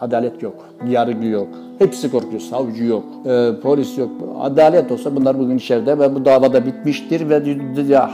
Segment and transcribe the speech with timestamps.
[0.00, 1.48] Adalet yok, yargı yok.
[1.78, 4.10] Hepsi korkuyor, savcı yok, e, polis yok.
[4.40, 7.42] Adalet olsa bunlar bugün içeride ve bu davada bitmiştir ve
[7.88, 8.10] ya,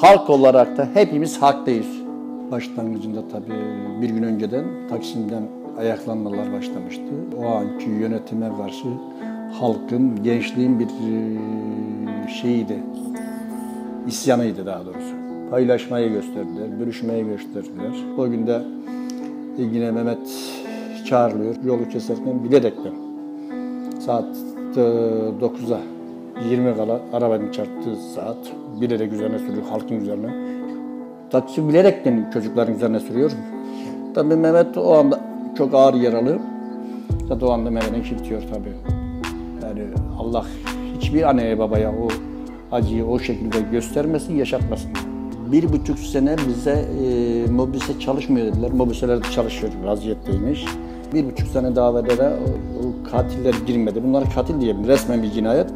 [0.00, 1.86] halk olarak da hepimiz haklıyız.
[2.50, 3.60] Başlangıcında tabii
[4.02, 5.42] bir gün önceden Taksim'den
[5.78, 7.02] ayaklanmalar başlamıştı.
[7.38, 8.88] O anki yönetime karşı
[9.60, 12.78] halkın, gençliğin bir e, şeyiydi,
[14.06, 15.14] isyanıydı daha doğrusu.
[15.50, 17.92] Paylaşmayı gösterdiler, bölüşmeyi gösterdiler.
[18.18, 18.62] O günde
[19.58, 20.28] yine Mehmet
[21.12, 21.54] çağrılıyor.
[21.64, 22.92] Yolu keserken bilerekten
[24.00, 24.36] saat
[24.76, 25.80] 9'a
[26.50, 28.36] 20 kala arabanın çarptığı saat
[28.80, 30.34] bilerek üzerine sürüyor, halkın üzerine.
[31.30, 33.30] Taksi bilerekten çocukların üzerine sürüyor.
[34.14, 35.20] Tabii Mehmet o anda
[35.58, 36.38] çok ağır yaralı.
[37.28, 38.74] Zaten o anda Mehmet'in bitiyor tabii.
[39.62, 39.82] Yani
[40.18, 40.46] Allah
[40.96, 42.08] hiçbir anneye babaya o
[42.76, 44.90] acıyı o şekilde göstermesin, yaşatmasın.
[45.52, 48.70] Bir buçuk sene bize e, mobise çalışmıyor dediler.
[48.70, 50.64] Mobiseler çalışıyor vaziyetteymiş.
[51.14, 54.02] Bir buçuk sene o katiller girmedi.
[54.04, 55.70] Bunlar katil diye resmen bir cinayet.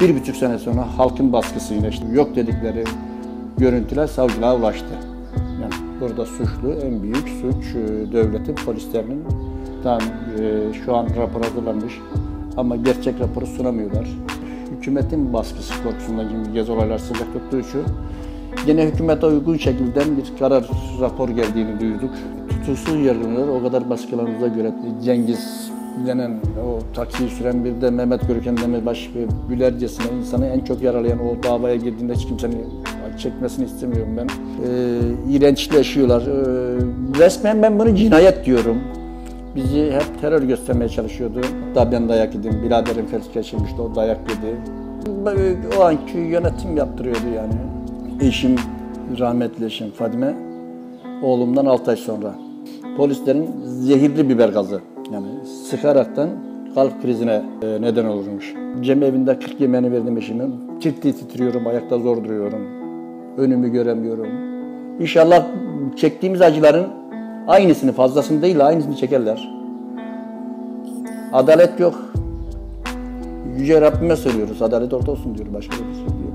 [0.00, 2.84] Bir buçuk sene sonra halkın baskısıyla işte yok dedikleri
[3.58, 4.94] görüntüler savcılığa ulaştı.
[5.62, 9.24] Yani burada suçlu en büyük suç e, devletin polislerinin
[9.82, 10.00] tam
[10.40, 12.00] e, şu an rapor hazırlanmış
[12.56, 14.08] ama gerçek raporu sunamıyorlar.
[14.70, 17.82] Hükümetin baskısı korkusundan gibi gez olaylar sıcak tuttuğu için
[18.66, 20.64] Yine hükümete uygun şekilde bir karar
[21.00, 22.10] rapor geldiğini duyduk.
[22.66, 24.72] Tutuksuz yargılanır o kadar baskılarımıza göre
[25.04, 25.70] Cengiz
[26.06, 26.30] denen
[26.66, 31.42] o taksiyi süren bir de Mehmet Görüken Demirbaş ve gülercesine insanı en çok yaralayan o
[31.42, 32.66] davaya girdiğinde hiç kimsenin
[33.18, 34.26] çekmesini istemiyorum ben.
[34.26, 34.98] Ee,
[35.30, 36.22] iğrençleşiyorlar.
[36.22, 36.78] Ee,
[37.18, 38.76] resmen ben bunu cinayet diyorum.
[39.56, 41.40] Bizi hep terör göstermeye çalışıyordu.
[41.68, 42.62] Hatta ben dayak yedim.
[42.62, 44.56] Biraderim felç geçirmişti, o dayak yedi.
[45.78, 47.54] O anki yönetim yaptırıyordu yani.
[48.20, 48.56] Eşim,
[49.18, 50.34] rahmetli eşim Fadime,
[51.22, 52.34] oğlumdan 6 ay sonra.
[52.96, 54.80] Polislerin zehirli biber gazı,
[55.12, 55.26] yani
[55.70, 56.28] sıkaraktan
[56.74, 58.54] kalp krizine e, neden olurmuş.
[58.80, 60.54] Cem evinde 40 yemeğini verdim eşimin.
[60.80, 62.60] Ciddi titriyorum, ayakta zor duruyorum.
[63.36, 64.26] Önümü göremiyorum.
[65.00, 65.46] İnşallah
[65.96, 66.86] çektiğimiz acıların
[67.46, 69.50] aynısını, fazlasını değil aynısını çekerler.
[71.32, 71.94] Adalet yok.
[73.58, 74.62] Yüce Rabbime söylüyoruz.
[74.62, 75.48] Adalet orta olsun diyor.
[75.54, 76.33] Başka bir şey